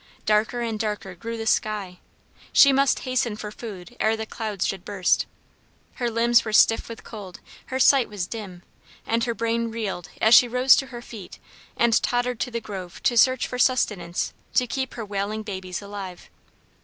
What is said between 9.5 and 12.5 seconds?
reeled as she rose to her feet and tottered to